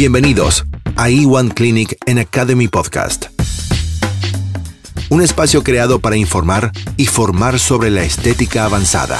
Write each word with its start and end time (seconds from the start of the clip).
Bienvenidos 0.00 0.64
a 0.96 1.10
E1 1.10 1.52
Clinic 1.52 1.98
en 2.06 2.18
Academy 2.18 2.68
Podcast. 2.68 3.26
Un 5.10 5.20
espacio 5.20 5.62
creado 5.62 5.98
para 5.98 6.16
informar 6.16 6.72
y 6.96 7.04
formar 7.04 7.58
sobre 7.58 7.90
la 7.90 8.02
estética 8.02 8.64
avanzada. 8.64 9.18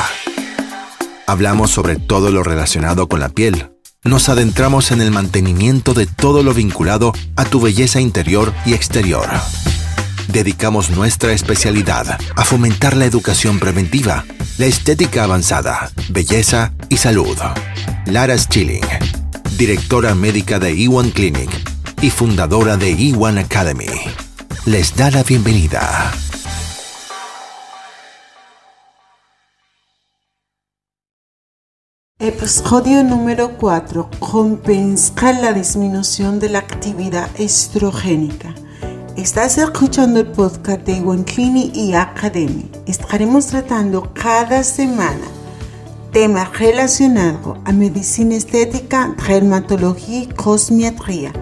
Hablamos 1.27 1.71
sobre 1.71 1.97
todo 1.97 2.31
lo 2.31 2.43
relacionado 2.43 3.11
con 3.11 3.21
la 3.21 3.29
piel. 3.29 3.73
Nos 4.05 4.31
adentramos 4.31 4.91
en 4.91 5.03
el 5.03 5.11
mantenimiento 5.11 5.93
de 5.93 6.07
todo 6.07 6.43
lo 6.43 6.55
vinculado 6.55 7.13
a 7.37 7.45
tu 7.45 7.61
belleza 7.61 8.01
interior 8.01 8.55
y 8.65 8.73
exterior. 8.73 9.29
Dedicamos 10.29 10.89
nuestra 10.89 11.35
especialidad 11.35 12.19
a 12.37 12.45
fomentar 12.47 12.97
la 12.97 13.05
educación 13.05 13.59
preventiva, 13.59 14.25
la 14.57 14.65
estética 14.65 15.25
avanzada, 15.25 15.91
belleza 16.09 16.73
y 16.89 16.97
salud. 16.97 17.37
Lara 18.07 18.39
Schilling, 18.39 18.81
directora 19.61 20.15
médica 20.15 20.59
de 20.59 20.73
E1 20.73 21.13
Clinic 21.13 21.51
y 22.01 22.09
fundadora 22.09 22.79
de 22.79 22.97
E1 22.97 23.45
Academy, 23.45 23.91
les 24.65 24.97
da 24.97 25.11
la 25.11 25.23
bienvenida. 25.23 26.11
Episodio 32.19 33.05
número 33.05 33.59
4. 33.59 34.09
Compensar 34.19 35.35
la 35.35 35.53
disminución 35.53 36.41
de 36.41 36.49
la 36.49 36.61
actividad 36.61 37.29
estrogénica. 37.39 38.55
Estás 39.19 39.59
escuchando 39.59 40.21
el 40.21 40.29
podcast 40.29 40.87
de 40.87 41.03
One 41.03 41.25
Clinic 41.25 41.77
y 41.77 41.93
Academy. 41.93 42.71
Estaremos 42.87 43.49
tratando 43.49 44.11
cada 44.15 44.65
semana 44.65 45.40
temas 46.13 46.59
relacionados 46.59 47.59
a 47.65 47.73
medicina 47.73 48.35
estética, 48.35 49.15
dermatología 49.27 50.23
y 50.23 50.27
cosmetría 50.27 51.33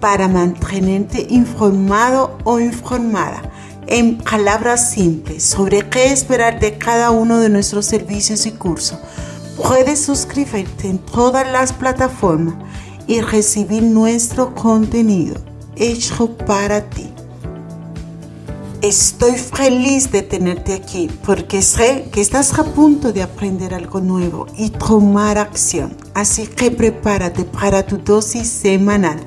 para 0.00 0.28
mantenerte 0.28 1.26
informado 1.30 2.38
o 2.44 2.58
informada 2.58 3.42
en 3.86 4.18
palabras 4.18 4.90
simples 4.90 5.44
sobre 5.44 5.88
qué 5.88 6.12
esperar 6.12 6.58
de 6.58 6.78
cada 6.78 7.10
uno 7.10 7.38
de 7.38 7.48
nuestros 7.48 7.86
servicios 7.86 8.46
y 8.46 8.52
cursos 8.52 8.98
Puedes 9.56 10.02
suscribirte 10.02 10.88
en 10.88 10.98
todas 10.98 11.50
las 11.50 11.72
plataformas 11.72 12.54
y 13.06 13.20
recibir 13.20 13.82
nuestro 13.82 14.54
contenido 14.54 15.36
hecho 15.76 16.36
para 16.36 16.88
ti. 16.88 17.11
Estoy 18.82 19.36
feliz 19.38 20.10
de 20.10 20.22
tenerte 20.22 20.74
aquí 20.74 21.08
porque 21.24 21.62
sé 21.62 22.08
que 22.10 22.20
estás 22.20 22.58
a 22.58 22.64
punto 22.64 23.12
de 23.12 23.22
aprender 23.22 23.74
algo 23.74 24.00
nuevo 24.00 24.46
y 24.58 24.70
tomar 24.70 25.38
acción. 25.38 25.96
Así 26.14 26.48
que 26.48 26.72
prepárate 26.72 27.44
para 27.44 27.86
tu 27.86 27.98
dosis 27.98 28.48
semanal. 28.48 29.20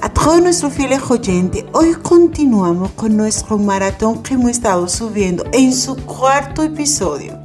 A 0.00 0.10
todos 0.10 0.40
nuestros 0.40 0.74
fieles 0.74 1.02
oyentes, 1.10 1.64
hoy 1.72 1.94
continuamos 1.94 2.92
con 2.92 3.16
nuestro 3.16 3.58
maratón 3.58 4.22
que 4.22 4.34
hemos 4.34 4.52
estado 4.52 4.86
subiendo 4.86 5.44
en 5.52 5.74
su 5.74 5.96
cuarto 5.96 6.62
episodio. 6.62 7.36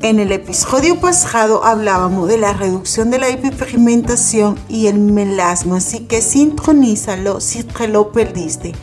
En 0.00 0.20
el 0.20 0.30
episodio 0.30 1.00
pasado 1.00 1.64
hablábamos 1.64 2.28
de 2.28 2.38
la 2.38 2.52
reducción 2.52 3.10
de 3.10 3.18
la 3.18 3.30
hiperpigmentación 3.30 4.56
y 4.68 4.86
el 4.86 5.00
melasma, 5.00 5.78
así 5.78 6.06
que 6.06 6.22
sintonízalo 6.22 7.40
si 7.40 7.64
te 7.64 7.88
lo 7.88 8.12
perdiste. 8.12 8.74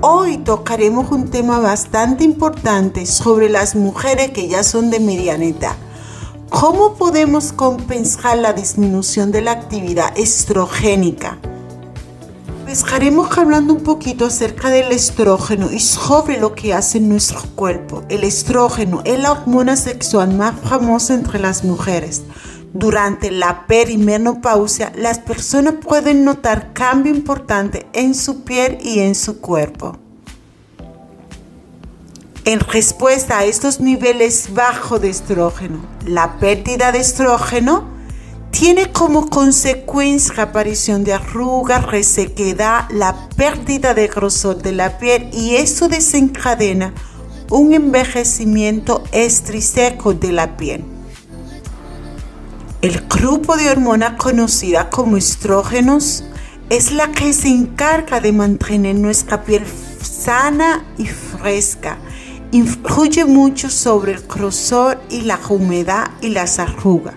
Hoy 0.00 0.38
tocaremos 0.38 1.10
un 1.10 1.28
tema 1.28 1.58
bastante 1.58 2.22
importante 2.22 3.04
sobre 3.04 3.48
las 3.48 3.74
mujeres 3.74 4.30
que 4.30 4.46
ya 4.46 4.62
son 4.62 4.90
de 4.90 5.00
mediana 5.00 5.46
edad. 5.46 5.74
¿Cómo 6.50 6.94
podemos 6.94 7.52
compensar 7.52 8.38
la 8.38 8.52
disminución 8.52 9.32
de 9.32 9.42
la 9.42 9.50
actividad 9.50 10.16
estrogénica? 10.16 11.38
Estaremos 12.68 13.36
hablando 13.36 13.74
un 13.74 13.82
poquito 13.82 14.26
acerca 14.26 14.70
del 14.70 14.92
estrógeno 14.92 15.72
y 15.72 15.80
sobre 15.80 16.38
lo 16.38 16.54
que 16.54 16.74
hace 16.74 17.00
nuestro 17.00 17.40
cuerpo. 17.56 18.04
El 18.08 18.22
estrógeno 18.22 19.02
es 19.04 19.18
la 19.18 19.32
hormona 19.32 19.74
sexual 19.74 20.32
más 20.32 20.54
famosa 20.60 21.14
entre 21.14 21.40
las 21.40 21.64
mujeres. 21.64 22.22
Durante 22.74 23.30
la 23.30 23.66
perimenopausia, 23.66 24.92
las 24.94 25.18
personas 25.18 25.74
pueden 25.82 26.24
notar 26.24 26.72
cambio 26.74 27.14
importante 27.14 27.86
en 27.94 28.14
su 28.14 28.44
piel 28.44 28.78
y 28.82 29.00
en 29.00 29.14
su 29.14 29.40
cuerpo. 29.40 29.96
En 32.44 32.60
respuesta 32.60 33.38
a 33.38 33.44
estos 33.44 33.80
niveles 33.80 34.54
bajos 34.54 35.00
de 35.00 35.10
estrógeno, 35.10 35.80
la 36.06 36.38
pérdida 36.38 36.92
de 36.92 37.00
estrógeno 37.00 37.84
tiene 38.50 38.90
como 38.92 39.28
consecuencia 39.28 40.34
la 40.36 40.42
aparición 40.44 41.04
de 41.04 41.14
arrugas, 41.14 41.86
resequedad, 41.86 42.88
la 42.90 43.28
pérdida 43.36 43.94
de 43.94 44.08
grosor 44.08 44.62
de 44.62 44.72
la 44.72 44.98
piel 44.98 45.28
y 45.32 45.56
eso 45.56 45.88
desencadena 45.88 46.94
un 47.50 47.72
envejecimiento 47.72 49.04
estriseco 49.12 50.14
de 50.14 50.32
la 50.32 50.56
piel. 50.56 50.97
El 52.80 53.00
grupo 53.08 53.56
de 53.56 53.70
hormonas 53.70 54.12
conocida 54.12 54.88
como 54.88 55.16
estrógenos 55.16 56.24
es 56.70 56.92
la 56.92 57.10
que 57.10 57.32
se 57.32 57.48
encarga 57.48 58.20
de 58.20 58.32
mantener 58.32 58.94
nuestra 58.94 59.42
piel 59.42 59.64
sana 60.00 60.84
y 60.96 61.06
fresca. 61.06 61.98
Influye 62.52 63.24
mucho 63.24 63.68
sobre 63.68 64.12
el 64.12 64.20
grosor 64.28 65.00
y 65.10 65.22
la 65.22 65.40
humedad 65.48 66.12
y 66.20 66.28
las 66.28 66.60
arrugas 66.60 67.14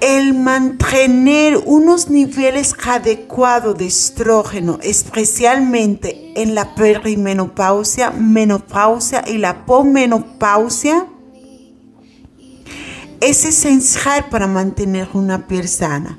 el 0.00 0.34
mantener 0.34 1.56
unos 1.64 2.10
niveles 2.10 2.74
adecuados 2.86 3.78
de 3.78 3.86
estrógeno, 3.86 4.78
especialmente 4.82 6.32
en 6.36 6.54
la 6.54 6.74
perimenopausia, 6.74 8.10
menopausia 8.10 9.24
y 9.26 9.38
la 9.38 9.64
posmenopausia, 9.64 11.06
es 13.20 13.44
esencial 13.44 14.26
para 14.30 14.46
mantener 14.46 15.08
una 15.14 15.46
piel 15.46 15.68
sana. 15.68 16.18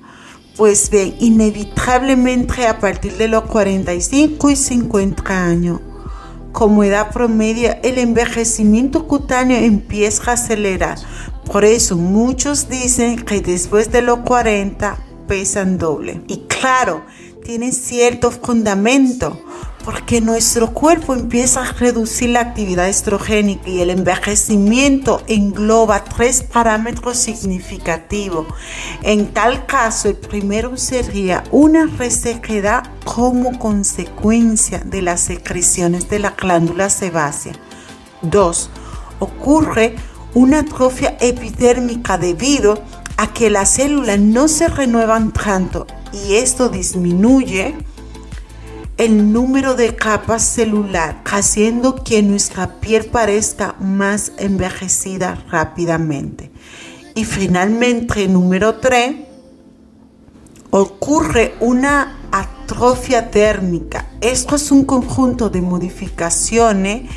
Pues 0.56 0.90
bien, 0.90 1.16
inevitablemente 1.20 2.68
a 2.68 2.80
partir 2.80 3.14
de 3.18 3.28
los 3.28 3.44
45 3.44 4.50
y 4.50 4.56
50 4.56 5.46
años, 5.46 5.82
como 6.52 6.84
edad 6.84 7.12
promedio, 7.12 7.76
el 7.84 8.00
envejecimiento 8.00 9.08
cutáneo 9.08 9.58
empieza 9.58 10.32
a 10.32 10.34
acelerar 10.34 10.98
por 11.52 11.64
eso 11.64 11.96
muchos 11.96 12.68
dicen 12.68 13.24
que 13.24 13.40
después 13.40 13.90
de 13.90 14.02
los 14.02 14.20
40 14.20 14.98
pesan 15.28 15.78
doble. 15.78 16.22
Y 16.28 16.40
claro, 16.48 17.06
tiene 17.44 17.72
cierto 17.72 18.32
fundamento, 18.32 19.42
porque 19.88 20.20
nuestro 20.20 20.74
cuerpo 20.74 21.14
empieza 21.14 21.62
a 21.62 21.72
reducir 21.72 22.32
la 22.32 22.42
actividad 22.42 22.90
estrogénica 22.90 23.70
y 23.70 23.80
el 23.80 23.90
envejecimiento 23.90 25.24
engloba 25.28 26.04
tres 26.04 26.44
parámetros 26.44 27.16
significativos. 27.16 28.48
En 29.02 29.28
tal 29.28 29.66
caso, 29.66 30.10
el 30.10 30.18
primero 30.18 30.76
sería 30.76 31.46
una 31.52 31.86
resequedad 31.86 32.84
como 33.06 33.58
consecuencia 33.60 34.80
de 34.80 35.04
las 35.04 35.22
secreciones 35.22 36.10
de 36.10 36.20
la 36.20 36.32
glándula 36.32 36.90
sebácea. 36.90 37.54
Dos, 38.22 38.70
ocurre 39.20 39.96
una 40.34 40.60
atrofia 40.60 41.16
epidérmica 41.22 42.18
debido 42.18 42.84
a 43.16 43.32
que 43.32 43.50
las 43.50 43.76
células 43.76 44.20
no 44.20 44.50
se 44.50 44.68
renuevan 44.68 45.32
tanto 45.32 45.88
y 46.12 46.34
esto 46.34 46.68
disminuye 46.68 47.78
el 48.98 49.32
número 49.32 49.76
de 49.76 49.96
capas 49.96 50.44
celular, 50.44 51.22
haciendo 51.26 52.04
que 52.04 52.24
nuestra 52.24 52.80
piel 52.80 53.06
parezca 53.06 53.76
más 53.80 54.32
envejecida 54.40 55.44
rápidamente. 55.52 56.52
Y 57.14 57.24
finalmente, 57.24 58.28
número 58.28 58.80
3, 58.80 59.16
ocurre 60.72 61.54
una 61.60 62.18
atrofia 62.32 63.30
térmica. 63.30 64.08
Esto 64.20 64.56
es 64.56 64.72
un 64.72 64.84
conjunto 64.84 65.50
de 65.50 65.62
modificaciones 65.62 67.10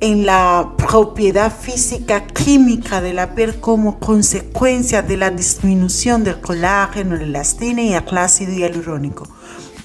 en 0.00 0.24
la 0.24 0.72
propiedad 0.78 1.52
física 1.54 2.26
química 2.26 3.02
de 3.02 3.12
la 3.12 3.34
piel 3.34 3.60
como 3.60 3.98
consecuencia 3.98 5.02
de 5.02 5.18
la 5.18 5.30
disminución 5.30 6.24
del 6.24 6.40
colágeno, 6.40 7.16
la 7.16 7.24
elastina 7.24 7.82
y 7.82 7.92
el 7.92 8.18
ácido 8.18 8.54
hialurónico. 8.54 9.28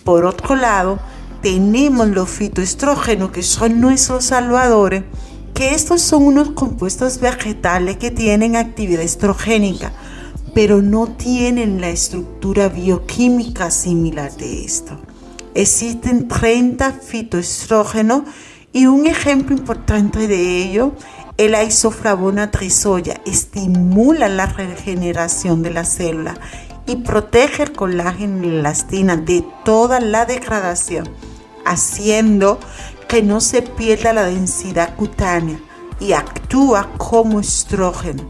Por 0.05 0.23
otro 0.23 0.55
lado, 0.55 0.99
tenemos 1.45 2.07
los 2.07 2.27
fitoestrógenos 2.27 3.29
que 3.29 3.43
son 3.43 3.79
nuestros 3.79 4.25
salvadores, 4.25 5.03
que 5.53 5.75
estos 5.75 6.01
son 6.01 6.23
unos 6.23 6.49
compuestos 6.53 7.19
vegetales 7.19 7.97
que 7.97 8.09
tienen 8.09 8.55
actividad 8.55 9.03
estrogénica, 9.03 9.93
pero 10.55 10.81
no 10.81 11.05
tienen 11.05 11.81
la 11.81 11.89
estructura 11.89 12.67
bioquímica 12.69 13.69
similar 13.69 14.35
de 14.37 14.65
esto. 14.65 14.99
Existen 15.53 16.27
30 16.27 16.93
fitoestrógenos 16.93 18.23
y 18.73 18.87
un 18.87 19.05
ejemplo 19.05 19.55
importante 19.55 20.27
de 20.27 20.63
ello 20.63 20.93
es 21.37 21.51
la 21.51 21.63
isoflavona 21.63 22.49
trisoya. 22.49 23.21
Estimula 23.27 24.29
la 24.29 24.47
regeneración 24.47 25.61
de 25.61 25.69
la 25.69 25.85
célula 25.85 26.39
y 26.87 26.95
protege 26.95 27.61
el 27.61 27.71
colágeno 27.71 28.47
y 28.47 28.49
la 28.49 28.59
elastina 28.61 29.15
de 29.15 29.45
toda 29.63 29.99
la 29.99 30.25
degradación, 30.25 31.07
haciendo 31.65 32.59
que 33.07 33.21
no 33.21 33.41
se 33.41 33.61
pierda 33.61 34.13
la 34.13 34.25
densidad 34.25 34.95
cutánea 34.95 35.59
y 35.99 36.13
actúa 36.13 36.89
como 36.97 37.39
estrógeno. 37.39 38.23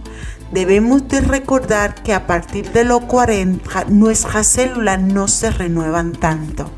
Debemos 0.51 1.07
de 1.07 1.21
recordar 1.21 1.95
que 2.03 2.13
a 2.13 2.27
partir 2.27 2.71
de 2.71 2.85
los 2.85 3.01
40 3.01 3.85
nuestras 3.89 4.47
células 4.47 5.01
no 5.01 5.27
se 5.27 5.51
renuevan 5.51 6.13
tanto. 6.13 6.69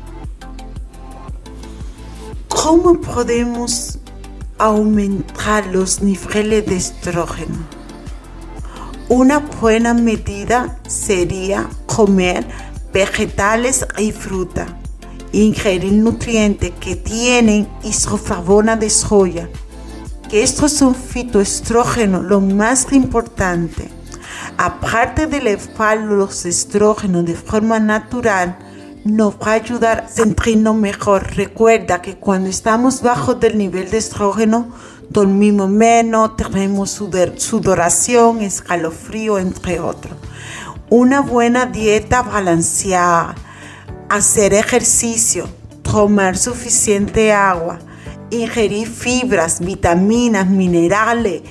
¿Cómo 2.48 3.00
podemos 3.00 3.98
aumentar 4.58 5.66
los 5.66 6.02
niveles 6.02 6.66
de 6.66 6.76
estrógeno? 6.76 7.56
Una 9.08 9.38
buena 9.38 9.94
medida 9.94 10.78
sería 10.86 11.68
comer 11.86 12.46
vegetales 12.92 13.86
y 13.96 14.12
fruta, 14.12 14.66
ingerir 15.32 15.92
nutrientes 15.92 16.72
que 16.80 16.96
tienen 16.96 17.68
isoflavona 17.84 18.76
de 18.76 18.90
soya, 18.90 19.48
que 20.28 20.42
estos 20.42 20.72
son 20.72 20.94
fitoestrógenos, 20.94 22.24
lo 22.24 22.40
más 22.40 22.92
importante. 22.92 23.88
Aparte 24.56 25.26
de 25.26 25.38
elevar 25.38 25.98
los 25.98 26.44
estrógenos 26.44 27.24
de 27.24 27.34
forma 27.34 27.78
natural, 27.78 28.58
nos 29.04 29.34
va 29.34 29.52
a 29.52 29.54
ayudar 29.54 30.00
a 30.00 30.08
sentirnos 30.08 30.74
mejor. 30.74 31.34
Recuerda 31.34 32.02
que 32.02 32.16
cuando 32.16 32.48
estamos 32.48 33.02
bajo 33.02 33.34
del 33.34 33.56
nivel 33.56 33.90
de 33.90 33.98
estrógeno, 33.98 34.68
dormimos 35.08 35.70
menos, 35.70 36.36
tenemos 36.36 36.90
sudoración, 36.90 38.42
escalofrío, 38.42 39.38
entre 39.38 39.80
otros. 39.80 40.14
Una 40.90 41.20
buena 41.20 41.66
dieta 41.66 42.22
balanceada, 42.22 43.34
hacer 44.08 44.54
ejercicio, 44.54 45.48
tomar 45.82 46.36
suficiente 46.36 47.32
agua, 47.32 47.78
ingerir 48.30 48.88
fibras, 48.88 49.60
vitaminas, 49.60 50.46
minerales, 50.48 51.42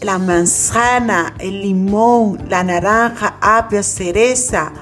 la 0.00 0.18
manzana, 0.18 1.34
el 1.38 1.62
limón, 1.62 2.38
la 2.48 2.62
naranja, 2.62 3.36
apia, 3.40 3.82
cereza, 3.82 4.72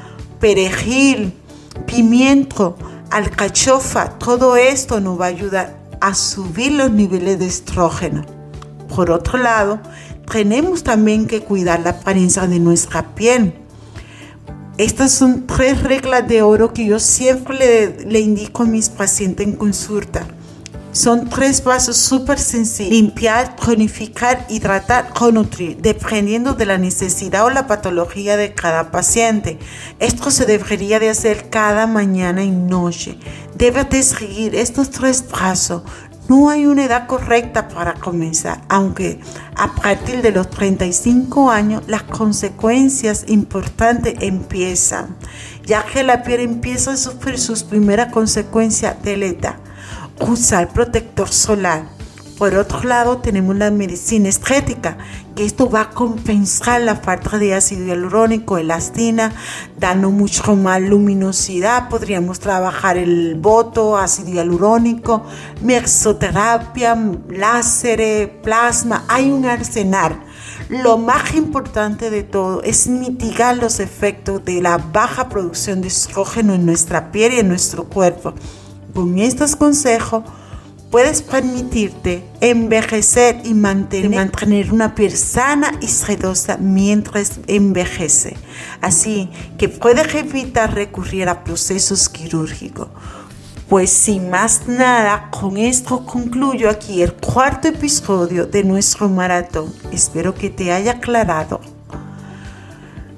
perejil, 0.41 1.33
pimiento, 1.87 2.77
alcachofa, 3.11 4.19
todo 4.19 4.57
esto 4.57 5.01
nos 5.01 5.21
va 5.21 5.27
a 5.27 5.29
ayudar 5.29 5.77
a 6.01 6.15
subir 6.15 6.73
los 6.73 6.91
niveles 6.91 7.39
de 7.39 7.47
estrógeno. 7.47 8.25
Por 8.95 9.11
otro 9.11 9.39
lado, 9.39 9.81
tenemos 10.31 10.83
también 10.83 11.27
que 11.27 11.41
cuidar 11.41 11.81
la 11.81 11.91
apariencia 11.91 12.47
de 12.47 12.59
nuestra 12.59 13.15
piel. 13.15 13.55
Estas 14.77 15.13
son 15.13 15.47
tres 15.47 15.83
reglas 15.85 16.27
de 16.27 16.43
oro 16.43 16.73
que 16.73 16.85
yo 16.85 16.99
siempre 16.99 17.57
le, 17.57 18.05
le 18.07 18.21
indico 18.21 18.65
a 18.65 18.67
mis 18.67 18.89
pacientes 18.89 19.47
en 19.47 19.53
consulta. 19.53 20.27
Son 20.91 21.29
tres 21.29 21.61
pasos 21.61 21.97
súper 21.97 22.39
sencillos. 22.39 22.93
Limpiar, 22.93 23.57
tonificar, 23.57 24.47
hidratar 24.49 25.13
o 25.21 25.33
nutrir, 25.33 25.77
dependiendo 25.79 26.55
de 26.55 26.67
la 26.67 26.79
necesidad 26.79 27.45
o 27.45 27.51
la 27.51 27.67
patología 27.67 28.37
de 28.37 28.55
cada 28.55 28.93
paciente. 28.93 29.59
Esto 29.99 30.31
se 30.31 30.45
debería 30.45 31.01
de 31.01 31.11
hacer 31.11 31.51
cada 31.51 31.89
mañana 31.89 32.45
y 32.45 32.51
noche. 32.51 33.19
Debes 33.57 33.91
de 33.91 34.03
seguir 34.05 34.55
estos 34.55 34.91
tres 34.91 35.23
pasos. 35.23 35.83
No 36.29 36.49
hay 36.49 36.67
una 36.67 36.85
edad 36.85 37.07
correcta 37.07 37.69
para 37.69 37.95
comenzar, 37.95 38.63
aunque 38.69 39.21
a 39.57 39.75
partir 39.75 40.23
de 40.23 40.33
los 40.33 40.49
35 40.49 41.51
años 41.51 41.83
las 41.87 42.03
consecuencias 42.05 43.25
importantes 43.29 44.15
empiezan, 44.21 45.17
ya 45.65 45.85
que 45.85 46.03
la 46.03 46.23
piel 46.23 46.41
empieza 46.41 46.93
a 46.93 46.97
sufrir 46.97 47.39
sus 47.39 47.63
primeras 47.63 48.11
consecuencias 48.13 49.03
de 49.03 49.17
la 49.17 49.27
edad 49.27 49.57
usar 50.21 50.73
protector 50.73 51.29
solar. 51.29 51.85
Por 52.39 52.57
otro 52.57 52.83
lado, 52.83 53.19
tenemos 53.19 53.55
la 53.55 53.71
medicina 53.71 54.29
estética, 54.29 54.99
que 55.37 55.45
esto 55.45 55.71
va 55.71 55.83
a 55.83 55.91
compensar 55.91 56.81
la 56.81 56.97
falta 56.97 57.39
de 57.39 57.55
ácido 57.55 57.87
hialurónico, 57.87 58.59
elastina, 58.59 59.33
dando 59.79 60.11
mucho 60.11 60.57
más 60.57 60.83
luminosidad. 60.83 61.89
Podríamos 61.89 62.41
trabajar 62.41 62.97
el 62.97 63.37
boto, 63.37 63.97
ácido 63.97 64.31
hialurónico, 64.31 65.25
mesoterapia, 65.63 66.99
láser, 67.29 68.41
plasma. 68.43 69.05
Hay 69.07 69.31
un 69.31 69.45
arsenal. 69.47 70.21
Lo 70.69 70.99
más 70.99 71.35
importante 71.35 72.11
de 72.11 72.25
todo 72.25 72.63
es 72.65 72.89
mitigar 72.89 73.59
los 73.59 73.79
efectos 73.79 74.45
de 74.45 74.61
la 74.61 74.79
baja 74.79 75.29
producción 75.29 75.83
de 75.83 75.89
estrógeno 75.89 76.55
en 76.55 76.67
nuestra 76.67 77.13
piel 77.13 77.35
y 77.35 77.39
en 77.39 77.49
nuestro 77.49 77.85
cuerpo. 77.85 78.35
Con 78.93 79.19
estos 79.21 79.55
consejos 79.55 80.25
puedes 80.95 81.23
permitirte 81.23 82.23
envejecer 82.41 83.41
y 83.43 83.53
mantener, 83.53 84.73
una 84.73 84.95
piel 84.95 85.11
sana 85.11 85.73
y 85.81 85.89
sedosa 85.89 86.57
mientras 86.57 87.41
envejece. 87.49 88.37
Así 88.81 89.29
que 89.59 89.69
puedes 89.69 90.15
evitar 90.15 90.73
recurrir 90.73 91.29
a 91.29 91.43
procesos 91.43 92.09
quirúrgicos. 92.09 92.87
Pues 93.69 93.91
sin 93.91 94.31
más 94.31 94.69
nada, 94.69 95.31
con 95.33 95.57
esto 95.57 96.07
concluyo 96.07 96.71
aquí 96.71 97.03
el 97.03 97.13
cuarto 97.15 97.67
episodio 97.67 98.47
de 98.47 98.63
nuestro 98.63 99.09
maratón. 99.09 99.75
Espero 99.91 100.33
que 100.33 100.49
te 100.49 100.71
haya 100.71 100.93
aclarado 100.93 101.61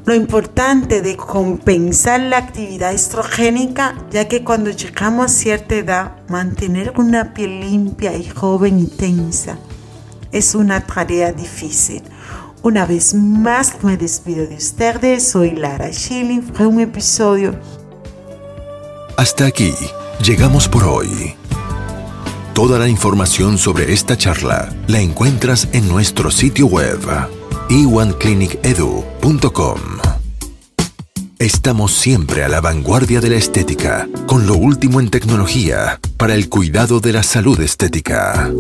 lo 0.07 0.15
importante 0.15 1.03
de 1.03 1.17
compensar 1.17 2.21
la 2.21 2.39
actividad 2.39 2.95
estrogénica, 2.95 3.95
ya 4.11 4.29
que 4.29 4.43
cuando 4.43 4.71
llegamos 4.71 5.27
a 5.27 5.29
cierta 5.29 5.75
edad, 5.75 6.13
mantener 6.29 6.95
una 6.97 7.35
piel 7.35 7.61
limpia 7.61 8.17
y 8.17 8.25
joven 8.29 8.79
y 8.79 8.87
tensa 8.87 9.59
es 10.33 10.55
una 10.55 10.81
tarea 10.87 11.33
difícil. 11.33 12.03
Una 12.63 12.85
vez 12.85 13.15
más 13.15 13.83
me 13.83 13.97
despido 13.97 14.47
de 14.47 14.57
ustedes, 14.57 15.29
soy 15.29 15.53
Lara 15.53 15.93
Schilling, 15.93 16.43
fue 16.43 16.67
un 16.67 16.81
episodio. 16.81 17.59
Hasta 19.17 19.47
aquí, 19.47 19.73
llegamos 20.23 20.69
por 20.69 20.85
hoy. 20.85 21.35
Toda 22.55 22.79
la 22.79 22.89
información 22.89 23.59
sobre 23.59 23.93
esta 23.93 24.17
charla 24.17 24.75
la 24.89 25.01
encuentras 25.01 25.69
en 25.73 25.89
nuestro 25.89 26.31
sitio 26.31 26.67
web 26.67 27.01
e1clinikedu.com. 27.69 29.81
Estamos 31.39 31.93
siempre 31.93 32.45
a 32.45 32.49
la 32.49 32.63
vanguardia 32.63 33.21
de 33.21 33.31
la 33.31 33.37
estética, 33.37 34.09
con 34.27 34.47
lo 34.47 34.55
último 34.55 35.01
en 35.01 35.11
tecnología 35.11 36.01
para 36.17 36.35
el 36.35 36.49
cuidado 36.49 37.01
de 37.01 37.13
la 37.13 37.23
salud 37.23 37.61
estética. 37.61 38.51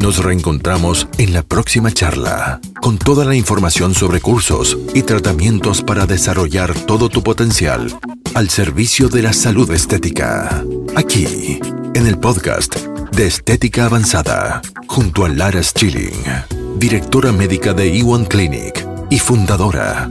Nos 0.00 0.24
reencontramos 0.24 1.06
en 1.18 1.34
la 1.34 1.42
próxima 1.42 1.92
charla, 1.92 2.60
con 2.80 2.98
toda 2.98 3.24
la 3.24 3.36
información 3.36 3.94
sobre 3.94 4.20
cursos 4.20 4.78
y 4.94 5.02
tratamientos 5.02 5.82
para 5.82 6.06
desarrollar 6.06 6.74
todo 6.74 7.08
tu 7.08 7.22
potencial 7.22 7.94
al 8.34 8.48
servicio 8.48 9.08
de 9.08 9.22
la 9.22 9.32
salud 9.32 9.70
estética. 9.70 10.64
Aquí, 10.96 11.60
en 11.94 12.06
el 12.06 12.18
podcast 12.18 12.76
de 13.12 13.26
Estética 13.26 13.84
Avanzada, 13.84 14.62
junto 14.88 15.24
a 15.24 15.28
Lara 15.28 15.62
Schilling 15.62 16.61
directora 16.76 17.32
médica 17.32 17.72
de 17.74 17.94
E1 17.94 18.28
Clinic 18.28 18.86
y 19.10 19.18
fundadora 19.18 20.08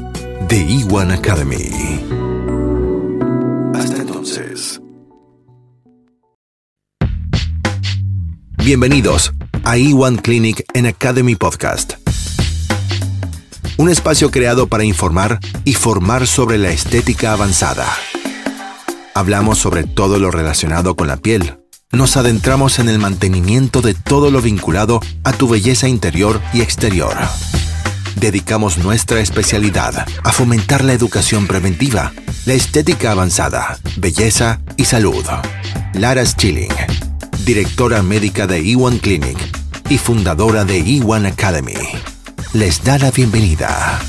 de 0.47 0.65
E1 0.65 1.13
Academy. 1.13 2.01
Hasta 3.73 4.01
entonces. 4.01 4.81
Bienvenidos 8.57 9.33
a 9.63 9.77
E1 9.77 10.21
Clinic 10.21 10.63
en 10.73 10.85
Academy 10.85 11.35
Podcast. 11.35 11.93
Un 13.77 13.89
espacio 13.89 14.29
creado 14.29 14.67
para 14.67 14.83
informar 14.83 15.39
y 15.65 15.73
formar 15.73 16.27
sobre 16.27 16.57
la 16.57 16.71
estética 16.71 17.33
avanzada. 17.33 17.87
Hablamos 19.13 19.57
sobre 19.57 19.83
todo 19.83 20.19
lo 20.19 20.31
relacionado 20.31 20.95
con 20.95 21.07
la 21.07 21.17
piel 21.17 21.60
nos 21.91 22.15
adentramos 22.17 22.79
en 22.79 22.89
el 22.89 22.99
mantenimiento 22.99 23.81
de 23.81 23.93
todo 23.93 24.31
lo 24.31 24.41
vinculado 24.41 25.01
a 25.23 25.33
tu 25.33 25.47
belleza 25.47 25.87
interior 25.87 26.41
y 26.53 26.61
exterior. 26.61 27.15
Dedicamos 28.15 28.77
nuestra 28.77 29.19
especialidad 29.19 30.05
a 30.23 30.31
fomentar 30.31 30.83
la 30.83 30.93
educación 30.93 31.47
preventiva, 31.47 32.13
la 32.45 32.53
estética 32.53 33.11
avanzada, 33.11 33.77
belleza 33.97 34.61
y 34.77 34.85
salud. 34.85 35.25
Lara 35.93 36.25
Schilling, 36.25 36.73
directora 37.45 38.01
médica 38.03 38.47
de 38.47 38.63
E1 38.63 39.01
Clinic 39.01 39.37
y 39.89 39.97
fundadora 39.97 40.63
de 40.63 40.83
E1 40.85 41.27
Academy, 41.27 41.73
les 42.53 42.83
da 42.83 42.97
la 42.97 43.11
bienvenida. 43.11 43.99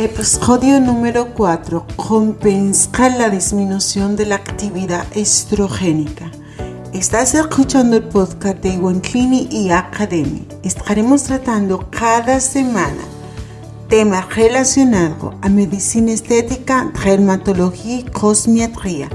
Episodio 0.00 0.80
número 0.80 1.34
4. 1.34 1.86
Compensar 1.94 3.18
la 3.18 3.28
disminución 3.28 4.16
de 4.16 4.24
la 4.24 4.36
actividad 4.36 5.04
estrogénica. 5.14 6.30
Estás 6.94 7.34
escuchando 7.34 7.98
el 7.98 8.04
podcast 8.04 8.62
de 8.62 8.78
One 8.78 9.02
Clinic 9.02 9.52
y 9.52 9.70
Academy. 9.70 10.48
Estaremos 10.62 11.24
tratando 11.24 11.90
cada 11.90 12.40
semana 12.40 13.02
temas 13.90 14.34
relacionados 14.34 15.34
a 15.42 15.50
medicina 15.50 16.12
estética, 16.12 16.90
dermatología 17.04 17.98
y 17.98 18.04
cosmetría 18.04 19.10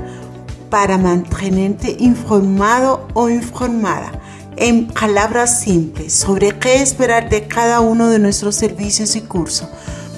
para 0.70 1.00
mantenerte 1.00 1.98
informado 2.00 3.08
o 3.16 3.28
informada 3.28 4.12
en 4.56 4.86
palabras 4.86 5.62
simples 5.62 6.14
sobre 6.14 6.60
qué 6.60 6.84
esperar 6.84 7.28
de 7.28 7.48
cada 7.48 7.80
uno 7.80 8.08
de 8.10 8.20
nuestros 8.20 8.54
servicios 8.54 9.16
y 9.16 9.22
cursos. 9.22 9.68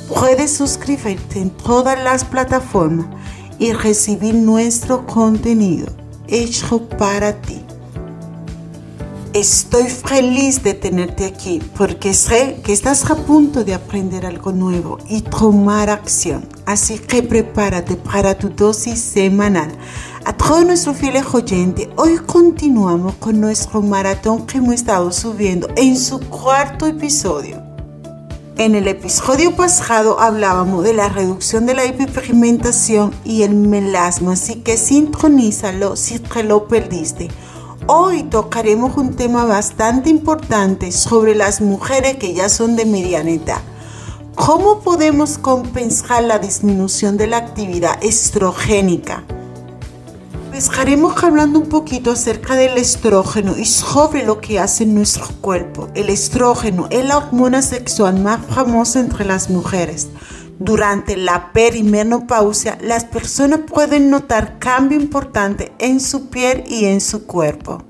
Puedes 0.07 0.55
suscribirte 0.55 1.39
en 1.39 1.49
todas 1.49 2.01
las 2.01 2.23
plataformas 2.23 3.07
y 3.59 3.73
recibir 3.73 4.35
nuestro 4.35 5.05
contenido 5.05 5.87
hecho 6.27 6.87
para 6.87 7.41
ti. 7.41 7.61
Estoy 9.33 9.83
feliz 9.83 10.63
de 10.63 10.73
tenerte 10.73 11.25
aquí 11.25 11.61
porque 11.77 12.13
sé 12.13 12.61
que 12.63 12.73
estás 12.73 13.09
a 13.11 13.15
punto 13.15 13.63
de 13.63 13.73
aprender 13.73 14.25
algo 14.25 14.51
nuevo 14.51 14.97
y 15.09 15.21
tomar 15.21 15.89
acción. 15.89 16.47
Así 16.65 16.97
que 16.97 17.21
prepárate 17.21 17.97
para 17.97 18.37
tu 18.37 18.49
dosis 18.49 18.99
semanal. 18.99 19.71
A 20.25 20.33
todos 20.33 20.65
nuestros 20.65 20.97
fieles 20.97 21.25
oyentes, 21.33 21.89
hoy 21.97 22.17
continuamos 22.17 23.15
con 23.15 23.39
nuestro 23.39 23.81
maratón 23.81 24.47
que 24.47 24.57
hemos 24.57 24.75
estado 24.75 25.11
subiendo 25.11 25.67
en 25.75 25.97
su 25.97 26.19
cuarto 26.21 26.87
episodio. 26.87 27.66
En 28.59 28.73
el 28.73 28.87
episodio 28.87 29.55
pasado 29.55 30.19
hablábamos 30.19 30.83
de 30.83 30.91
la 30.91 31.09
reducción 31.09 31.67
de 31.67 31.75
la 31.75 31.85
hiperpigmentación 31.85 33.13
y 33.23 33.43
el 33.43 33.53
melasma, 33.53 34.33
así 34.33 34.55
que 34.55 34.77
sintonízalo 34.77 35.95
si 35.95 36.17
te 36.17 36.41
lo 36.41 36.67
perdiste. 36.67 37.27
Hoy 37.85 38.23
tocaremos 38.23 38.97
un 38.97 39.15
tema 39.15 39.45
bastante 39.45 40.09
importante 40.09 40.91
sobre 40.91 41.35
las 41.35 41.61
mujeres 41.61 42.17
que 42.17 42.33
ya 42.33 42.49
son 42.49 42.75
de 42.75 42.85
mediana 42.85 43.29
edad. 43.29 43.61
¿Cómo 44.33 44.79
podemos 44.79 45.37
compensar 45.37 46.23
la 46.23 46.39
disminución 46.39 47.15
de 47.15 47.27
la 47.27 47.37
actividad 47.37 48.03
estrogénica? 48.03 49.23
Estaremos 50.57 51.23
hablando 51.23 51.59
un 51.59 51.69
poquito 51.69 52.09
acerca 52.09 52.55
del 52.55 52.79
estrógeno 52.79 53.55
y 53.55 53.65
sobre 53.65 54.25
lo 54.25 54.41
que 54.41 54.59
hace 54.59 54.85
en 54.85 54.95
nuestro 54.95 55.27
cuerpo. 55.39 55.87
El 55.93 56.09
estrógeno 56.09 56.87
es 56.89 57.05
la 57.05 57.17
hormona 57.17 57.61
sexual 57.61 58.19
más 58.19 58.43
famosa 58.43 58.99
entre 58.99 59.23
las 59.23 59.51
mujeres. 59.51 60.07
Durante 60.57 61.15
la 61.15 61.53
perimenopausia, 61.53 62.79
las 62.81 63.05
personas 63.05 63.59
pueden 63.71 64.09
notar 64.09 64.57
cambio 64.57 64.99
importante 64.99 65.73
en 65.77 65.99
su 65.99 66.29
piel 66.29 66.63
y 66.65 66.85
en 66.85 67.01
su 67.01 67.27
cuerpo. 67.27 67.83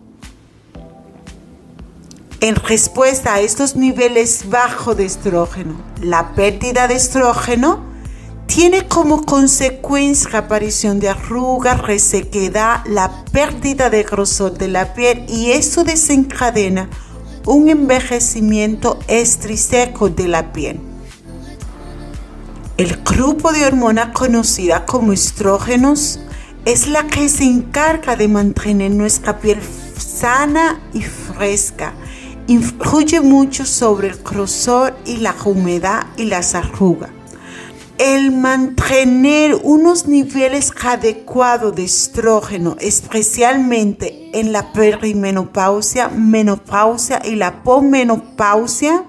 En 2.41 2.55
respuesta 2.55 3.35
a 3.35 3.39
estos 3.39 3.77
niveles 3.77 4.49
bajos 4.49 4.97
de 4.97 5.05
estrógeno, 5.05 5.75
la 6.01 6.33
pérdida 6.35 6.89
de 6.89 6.95
estrógeno 6.95 7.79
tiene 8.47 8.87
como 8.87 9.23
consecuencia 9.23 10.29
la 10.31 10.39
aparición 10.39 10.99
de 10.99 11.09
arrugas, 11.09 11.81
resequedad, 11.81 12.83
la 12.87 13.25
pérdida 13.31 13.89
de 13.89 14.03
grosor 14.03 14.57
de 14.57 14.69
la 14.69 14.93
piel 14.93 15.25
y 15.27 15.51
eso 15.51 15.83
desencadena 15.83 16.89
un 17.45 17.69
envejecimiento 17.69 18.99
estriseco 19.07 20.09
de 20.09 20.27
la 20.27 20.53
piel. 20.53 20.79
El 22.77 22.97
grupo 23.03 23.51
de 23.51 23.65
hormonas 23.65 24.09
conocida 24.13 24.85
como 24.85 25.13
estrógenos 25.13 26.19
es 26.65 26.87
la 26.87 27.05
que 27.07 27.29
se 27.29 27.43
encarga 27.43 28.15
de 28.15 28.27
mantener 28.27 28.91
nuestra 28.91 29.39
piel 29.39 29.59
sana 29.97 30.79
y 30.93 31.01
fresca. 31.01 31.93
Influye 32.47 33.19
mucho 33.19 33.65
sobre 33.65 34.07
el 34.07 34.17
grosor 34.23 34.95
y 35.05 35.17
la 35.17 35.35
humedad 35.45 36.07
y 36.17 36.25
las 36.25 36.55
arrugas 36.55 37.16
el 37.99 38.31
mantener 38.31 39.55
unos 39.63 40.07
niveles 40.07 40.71
adecuados 40.83 41.75
de 41.75 41.83
estrógeno, 41.83 42.75
especialmente 42.79 44.29
en 44.33 44.51
la 44.51 44.71
perimenopausia, 44.71 46.09
menopausia 46.09 47.21
y 47.25 47.35
la 47.35 47.63
pomenopausia, 47.63 49.03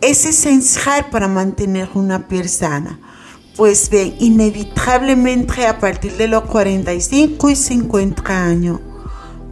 es 0.00 0.24
esencial 0.24 1.06
para 1.10 1.28
mantener 1.28 1.90
una 1.94 2.26
piel 2.26 2.48
sana. 2.48 2.98
Pues 3.56 3.90
bien, 3.90 4.14
inevitablemente 4.18 5.66
a 5.66 5.78
partir 5.78 6.16
de 6.16 6.28
los 6.28 6.44
45 6.44 7.50
y 7.50 7.56
50 7.56 8.44
años, 8.44 8.80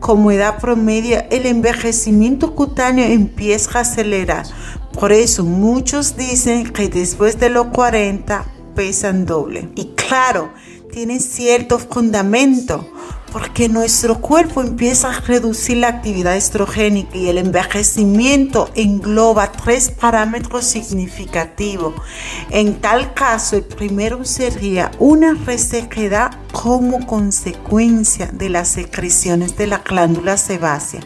como 0.00 0.30
edad 0.30 0.58
promedio, 0.58 1.22
el 1.30 1.44
envejecimiento 1.44 2.54
cutáneo 2.54 3.04
empieza 3.04 3.78
a 3.78 3.82
acelerar 3.82 4.46
por 4.98 5.12
eso 5.12 5.44
muchos 5.44 6.16
dicen 6.16 6.72
que 6.72 6.88
después 6.88 7.38
de 7.38 7.50
los 7.50 7.68
40 7.68 8.44
pesan 8.74 9.26
doble. 9.26 9.68
Y 9.76 9.94
claro, 9.94 10.50
tiene 10.90 11.20
cierto 11.20 11.78
fundamento, 11.78 12.84
porque 13.32 13.68
nuestro 13.68 14.20
cuerpo 14.20 14.60
empieza 14.60 15.10
a 15.10 15.20
reducir 15.20 15.76
la 15.76 15.88
actividad 15.88 16.34
estrogénica 16.34 17.16
y 17.16 17.28
el 17.28 17.38
envejecimiento 17.38 18.70
engloba 18.74 19.52
tres 19.52 19.92
parámetros 19.92 20.64
significativos. 20.64 21.94
En 22.50 22.80
tal 22.80 23.14
caso, 23.14 23.56
el 23.56 23.64
primero 23.64 24.24
sería 24.24 24.90
una 24.98 25.34
resequedad 25.34 26.32
como 26.50 27.06
consecuencia 27.06 28.30
de 28.32 28.48
las 28.48 28.66
secreciones 28.66 29.56
de 29.56 29.68
la 29.68 29.78
glándula 29.78 30.36
sebácea. 30.36 31.02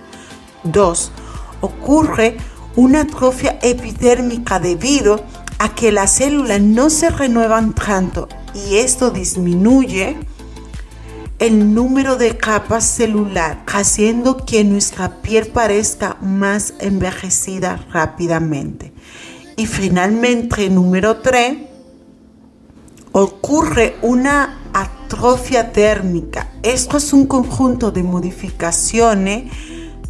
Dos, 0.65 1.13
ocurre 1.61 2.39
una 2.77 3.03
atrofia 3.03 3.59
epidérmica 3.63 4.59
debido 4.59 5.25
a 5.59 5.75
que 5.75 5.93
las 5.93 6.13
células 6.13 6.61
no 6.61 6.91
se 6.91 7.11
renuevan 7.11 7.75
tanto 7.75 8.29
y 8.55 8.77
esto 8.77 9.11
disminuye 9.11 10.17
el 11.39 11.75
número 11.75 12.17
de 12.17 12.37
capas 12.37 12.85
celular, 12.85 13.65
haciendo 13.67 14.45
que 14.45 14.63
nuestra 14.63 15.23
piel 15.23 15.49
parezca 15.49 16.17
más 16.21 16.75
envejecida 16.79 17.85
rápidamente. 17.91 18.93
Y 19.57 19.67
finalmente, 19.67 20.71
número 20.71 21.17
3, 21.17 21.59
ocurre 23.11 23.97
una 24.03 24.61
atrofia 24.73 25.73
térmica. 25.73 26.49
Esto 26.63 26.97
es 26.97 27.13
un 27.13 27.27
conjunto 27.27 27.91
de 27.91 28.05
modificaciones 28.05 29.51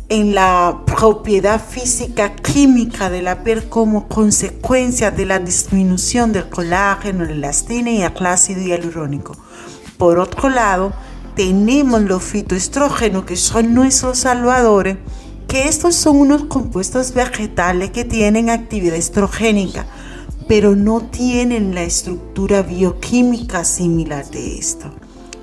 en 0.08 0.34
la 0.34 0.82
propiedad 0.86 1.60
física 1.60 2.34
química 2.34 3.08
de 3.08 3.22
la 3.22 3.42
piel 3.42 3.68
como 3.68 4.08
consecuencia 4.08 5.10
de 5.10 5.26
la 5.26 5.38
disminución 5.38 6.32
del 6.32 6.48
colágeno, 6.48 7.24
la 7.24 7.32
elastina 7.32 7.90
y 7.90 8.02
el 8.02 8.26
ácido 8.26 8.60
hialurónico. 8.60 9.36
Por 9.98 10.18
otro 10.18 10.50
lado, 10.50 10.92
tenemos 11.34 12.02
los 12.02 12.22
fitoestrógenos 12.22 13.24
que 13.24 13.36
son 13.36 13.74
nuestros 13.74 14.18
salvadores, 14.18 14.98
que 15.48 15.68
estos 15.68 15.94
son 15.94 16.16
unos 16.16 16.44
compuestos 16.44 17.14
vegetales 17.14 17.90
que 17.90 18.04
tienen 18.04 18.50
actividad 18.50 18.96
estrogénica, 18.96 19.86
pero 20.48 20.76
no 20.76 21.02
tienen 21.02 21.74
la 21.74 21.82
estructura 21.82 22.62
bioquímica 22.62 23.64
similar 23.64 24.28
de 24.30 24.58
esto. 24.58 24.90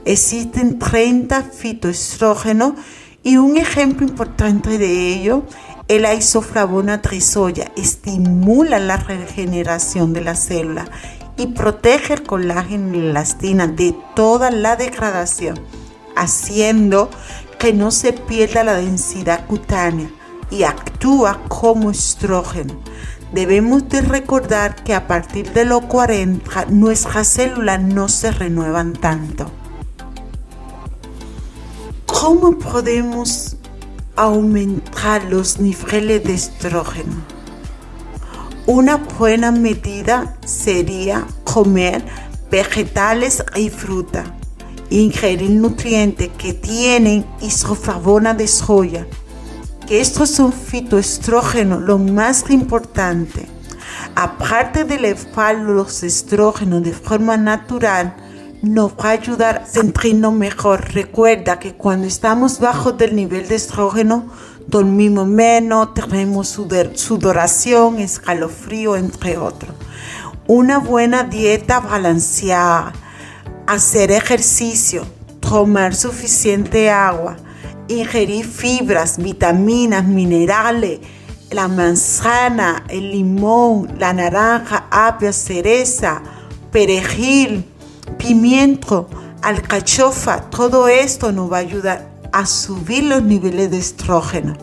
Existen 0.05 0.79
30 0.79 1.43
fitoestrógenos 1.43 2.73
y 3.29 3.37
un 3.37 3.57
ejemplo 3.57 4.07
importante 4.07 4.79
de 4.79 5.13
ello 5.13 5.43
es 5.87 6.01
la 6.01 6.15
isoflavona 6.15 7.03
trisoya. 7.03 7.71
Estimula 7.77 8.79
la 8.79 8.97
regeneración 8.97 10.13
de 10.13 10.21
la 10.21 10.33
célula 10.33 10.85
y 11.37 11.45
protege 11.45 12.15
el 12.15 12.23
colágeno 12.23 12.95
y 12.95 13.01
la 13.01 13.09
elastina 13.11 13.67
de 13.67 13.95
toda 14.15 14.49
la 14.49 14.75
degradación, 14.77 15.59
haciendo 16.15 17.11
que 17.59 17.71
no 17.71 17.91
se 17.91 18.13
pierda 18.13 18.63
la 18.63 18.73
densidad 18.73 19.45
cutánea 19.45 20.09
y 20.49 20.63
actúa 20.63 21.39
como 21.49 21.91
estrógeno. 21.91 22.81
Debemos 23.31 23.87
de 23.89 24.01
recordar 24.01 24.83
que 24.83 24.95
a 24.95 25.05
partir 25.05 25.53
de 25.53 25.65
los 25.65 25.85
40 25.85 26.65
nuestras 26.71 27.27
células 27.27 27.79
no 27.79 28.09
se 28.09 28.31
renuevan 28.31 28.93
tanto. 28.93 29.51
¿Cómo 32.29 32.51
podemos 32.59 33.55
aumentar 34.15 35.23
los 35.23 35.59
niveles 35.59 36.23
de 36.23 36.35
estrógeno? 36.35 37.15
Una 38.67 38.97
buena 38.97 39.51
medida 39.51 40.37
sería 40.45 41.25
comer 41.43 42.05
vegetales 42.51 43.43
y 43.55 43.71
fruta, 43.71 44.25
ingerir 44.91 45.49
nutrientes 45.49 46.29
que 46.37 46.53
tienen 46.53 47.25
isoflavona 47.41 48.35
de 48.35 48.47
soya, 48.47 49.07
que 49.87 49.99
estos 49.99 50.29
son 50.29 50.53
fitoestrógenos, 50.53 51.81
lo 51.81 51.97
más 51.97 52.47
importante. 52.51 53.47
Aparte 54.13 54.83
de 54.83 54.97
elevar 54.97 55.55
los 55.55 56.03
estrógenos 56.03 56.83
de 56.83 56.93
forma 56.93 57.37
natural, 57.37 58.15
nos 58.61 58.91
va 58.91 59.09
a 59.09 59.11
ayudar 59.11 59.57
a 59.57 59.65
sentirnos 59.65 60.33
mejor. 60.33 60.93
Recuerda 60.93 61.59
que 61.59 61.73
cuando 61.73 62.07
estamos 62.07 62.59
bajo 62.59 62.91
del 62.91 63.15
nivel 63.15 63.47
de 63.47 63.55
estrógeno, 63.55 64.27
dormimos 64.67 65.27
menos, 65.27 65.93
tenemos 65.93 66.49
sudoración, 66.49 67.99
escalofrío, 67.99 68.95
entre 68.95 69.37
otros. 69.37 69.73
Una 70.47 70.79
buena 70.79 71.23
dieta 71.23 71.79
balanceada, 71.79 72.93
hacer 73.67 74.11
ejercicio, 74.11 75.05
tomar 75.39 75.95
suficiente 75.95 76.89
agua, 76.89 77.37
ingerir 77.87 78.45
fibras, 78.45 79.17
vitaminas, 79.17 80.05
minerales, 80.05 80.99
la 81.51 81.67
manzana, 81.67 82.83
el 82.89 83.11
limón, 83.11 83.95
la 83.97 84.13
naranja, 84.13 84.85
apia, 84.91 85.33
cereza, 85.33 86.21
perejil, 86.71 87.65
pimiento, 88.19 89.09
alcachofa, 89.41 90.41
todo 90.51 90.87
esto 90.87 91.31
nos 91.31 91.51
va 91.51 91.57
a 91.57 91.61
ayudar 91.61 92.11
a 92.31 92.45
subir 92.45 93.05
los 93.05 93.23
niveles 93.23 93.71
de 93.71 93.79
estrógeno. 93.79 94.55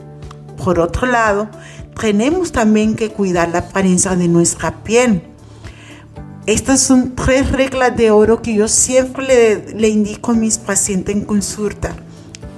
Por 0.63 0.79
otro 0.79 1.09
lado, 1.09 1.49
tenemos 2.01 2.53
también 2.53 2.95
que 2.95 3.11
cuidar 3.11 3.49
la 3.49 3.59
apariencia 3.59 4.15
de 4.15 4.29
nuestra 4.29 4.85
piel. 4.85 5.23
Estas 6.47 6.81
son 6.81 7.17
tres 7.17 7.51
reglas 7.51 7.97
de 7.97 8.13
oro 8.13 8.41
que 8.41 8.55
yo 8.55 8.69
siempre 8.69 9.27
le, 9.27 9.75
le 9.75 9.89
indico 9.89 10.31
a 10.31 10.35
mis 10.35 10.59
pacientes 10.59 11.17
en 11.17 11.25
consulta. 11.25 11.97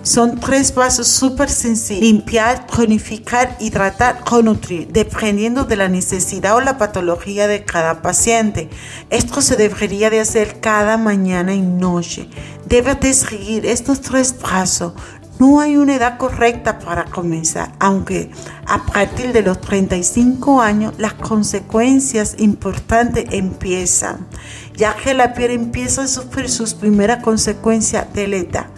Son 0.09 0.41
tres 0.41 0.73
pasos 0.73 1.07
súper 1.07 1.50
sencillos. 1.50 2.03
Limpiar, 2.03 2.67
tonificar, 2.67 3.59
hidratar, 3.61 4.25
nutrir, 4.43 4.88
dependiendo 4.91 5.65
de 5.65 5.77
la 5.77 5.91
necesidad 5.91 6.57
o 6.57 6.62
la 6.62 6.79
patología 6.79 7.47
de 7.47 7.62
cada 7.67 8.00
paciente. 8.00 8.71
Esto 9.11 9.43
se 9.43 9.57
debería 9.57 10.09
de 10.09 10.21
hacer 10.21 10.61
cada 10.61 10.97
mañana 10.97 11.53
y 11.53 11.61
noche. 11.61 12.27
Debes 12.65 12.99
de 13.00 13.12
seguir 13.12 13.67
estos 13.67 14.00
tres 14.00 14.33
pasos. 14.33 14.95
No 15.38 15.61
hay 15.61 15.77
una 15.77 15.97
edad 15.97 16.17
correcta 16.17 16.79
para 16.79 17.05
comenzar, 17.05 17.75
aunque 17.79 18.31
a 18.65 18.87
partir 18.87 19.35
de 19.35 19.43
los 19.43 19.61
35 19.61 20.62
años 20.62 20.95
las 20.97 21.12
consecuencias 21.12 22.37
importantes 22.38 23.27
empiezan, 23.31 24.27
ya 24.75 24.97
que 24.97 25.12
la 25.12 25.35
piel 25.35 25.50
empieza 25.50 26.05
a 26.05 26.09
sufrir 26.09 26.49
sus 26.49 26.73
primeras 26.73 27.23
consecuencias 27.23 28.11
de 28.15 28.27
la 28.27 28.37
edad 28.37 28.77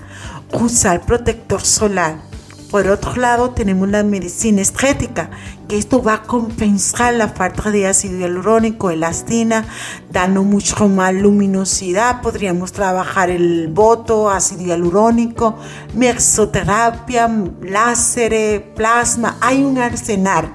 usar 0.52 1.04
protector 1.06 1.62
solar. 1.62 2.30
Por 2.70 2.86
otro 2.86 3.16
lado, 3.16 3.50
tenemos 3.50 3.88
la 3.88 4.04
medicina 4.04 4.62
estética, 4.62 5.30
que 5.66 5.76
esto 5.76 6.04
va 6.04 6.14
a 6.14 6.22
compensar 6.22 7.14
la 7.14 7.26
falta 7.26 7.68
de 7.72 7.88
ácido 7.88 8.20
hialurónico, 8.20 8.90
elastina, 8.90 9.64
dando 10.08 10.44
mucho 10.44 10.88
más 10.88 11.12
luminosidad. 11.12 12.22
Podríamos 12.22 12.70
trabajar 12.70 13.28
el 13.28 13.66
boto, 13.66 14.30
ácido 14.30 14.62
hialurónico, 14.62 15.56
mesoterapia, 15.94 17.28
láser, 17.60 18.72
plasma. 18.74 19.36
Hay 19.40 19.64
un 19.64 19.76
arsenal. 19.78 20.52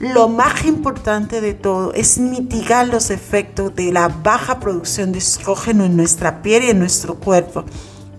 Lo 0.00 0.28
más 0.28 0.64
importante 0.64 1.42
de 1.42 1.52
todo 1.52 1.92
es 1.92 2.16
mitigar 2.16 2.88
los 2.88 3.10
efectos 3.10 3.74
de 3.74 3.92
la 3.92 4.08
baja 4.08 4.58
producción 4.58 5.12
de 5.12 5.18
estrógeno 5.18 5.84
en 5.84 5.98
nuestra 5.98 6.40
piel 6.40 6.64
y 6.64 6.70
en 6.70 6.78
nuestro 6.78 7.16
cuerpo. 7.16 7.66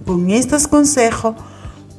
Con 0.09 0.31
estos 0.31 0.67
consejos 0.67 1.35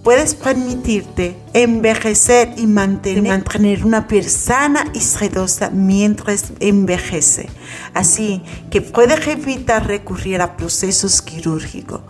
puedes 0.03 0.35
permitirte 0.35 1.37
envejecer 1.53 2.55
y 2.57 2.67
mantener, 2.67 3.85
una 3.85 4.09
piel 4.09 4.29
sana 4.29 4.85
y 4.93 4.99
sedosa 4.99 5.71
mientras 5.71 6.47
envejece. 6.59 7.49
Así 7.95 8.43
que 8.69 8.81
puedes 8.81 9.25
evitar 9.29 9.87
recurrir 9.87 10.43
a 10.43 10.57
procesos 10.57 11.23
quirúrgicos. 11.23 12.01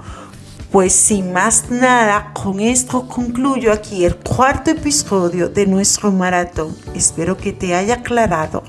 Pues 0.72 0.94
sin 0.94 1.34
más 1.34 1.70
nada, 1.70 2.32
con 2.32 2.60
esto 2.60 3.06
concluyo 3.06 3.70
aquí 3.70 4.06
el 4.06 4.16
cuarto 4.16 4.70
episodio 4.70 5.50
de 5.50 5.66
nuestro 5.66 6.10
maratón. 6.10 6.74
Espero 6.94 7.36
que 7.36 7.52
te 7.52 7.74
haya 7.74 7.96
aclarado 7.96 8.62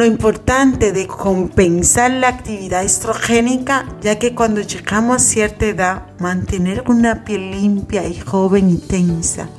lo 0.00 0.06
importante 0.06 0.92
de 0.92 1.06
compensar 1.06 2.10
la 2.10 2.28
actividad 2.28 2.82
estrogénica, 2.82 3.84
ya 4.00 4.18
que 4.18 4.34
cuando 4.34 4.62
llegamos 4.62 5.16
a 5.16 5.18
cierta 5.18 5.66
edad, 5.66 6.06
mantener 6.18 6.84
una 6.86 7.22
piel 7.22 7.50
limpia 7.50 8.08
y 8.08 8.18
joven 8.18 8.70
intensa 8.70 9.50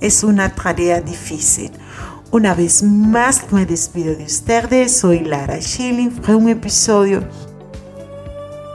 es 0.00 0.24
una 0.24 0.52
tarea 0.52 1.00
difícil. 1.00 1.70
Una 2.32 2.56
vez 2.56 2.82
más 2.82 3.52
me 3.52 3.66
despido 3.66 4.16
de 4.16 4.24
ustedes, 4.24 4.98
soy 4.98 5.20
Lara 5.20 5.62
Schilling, 5.62 6.10
fue 6.10 6.34
un 6.34 6.48
episodio. 6.48 7.22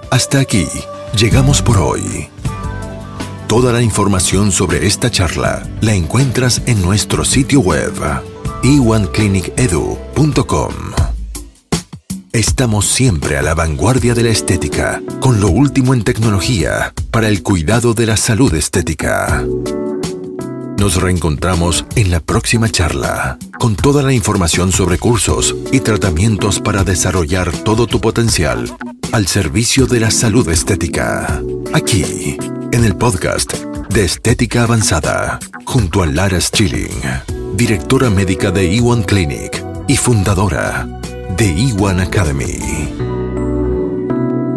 Hasta 0.09 0.39
aquí, 0.39 0.65
llegamos 1.17 1.61
por 1.61 1.79
hoy. 1.79 2.29
Toda 3.49 3.73
la 3.73 3.81
información 3.81 4.53
sobre 4.53 4.87
esta 4.87 5.11
charla 5.11 5.67
la 5.81 5.95
encuentras 5.95 6.61
en 6.65 6.81
nuestro 6.81 7.25
sitio 7.25 7.59
web 7.59 7.91
e1clinikedu.com. 8.63 10.73
Estamos 12.31 12.85
siempre 12.85 13.37
a 13.37 13.41
la 13.41 13.53
vanguardia 13.53 14.15
de 14.15 14.23
la 14.23 14.29
estética, 14.29 15.01
con 15.19 15.39
lo 15.39 15.49
último 15.49 15.93
en 15.93 16.03
tecnología 16.03 16.93
para 17.11 17.27
el 17.27 17.43
cuidado 17.43 17.93
de 17.93 18.07
la 18.07 18.17
salud 18.17 18.53
estética. 18.55 19.45
Nos 20.79 21.01
reencontramos 21.01 21.85
en 21.95 22.09
la 22.09 22.21
próxima 22.21 22.69
charla, 22.69 23.37
con 23.59 23.75
toda 23.75 24.01
la 24.01 24.13
información 24.13 24.71
sobre 24.71 24.97
cursos 24.97 25.55
y 25.71 25.81
tratamientos 25.81 26.59
para 26.59 26.83
desarrollar 26.83 27.51
todo 27.51 27.85
tu 27.85 28.01
potencial 28.01 28.75
al 29.11 29.27
servicio 29.27 29.85
de 29.85 29.99
la 29.99 30.09
salud 30.09 30.49
estética. 30.49 31.39
Aquí, 31.73 32.37
en 32.71 32.83
el 32.83 32.95
podcast 32.95 33.53
de 33.89 34.05
Estética 34.05 34.63
Avanzada, 34.63 35.37
junto 35.65 36.01
a 36.01 36.07
Lara 36.07 36.41
Schilling 36.41 36.89
directora 37.53 38.09
médica 38.09 38.51
de 38.51 38.71
E1 38.71 39.05
Clinic 39.05 39.63
y 39.87 39.95
fundadora 39.95 40.87
de 41.37 41.55
E1 41.55 42.01
Academy. 42.01 42.59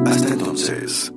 Hasta 0.07 0.33
entonces. 0.33 1.16